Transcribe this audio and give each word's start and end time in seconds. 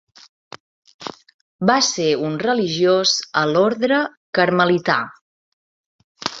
Va 1.71 1.75
ser 1.89 2.07
un 2.31 2.39
religiós 2.45 3.13
a 3.43 3.45
l'orde 3.53 4.03
carmelità. 4.41 5.01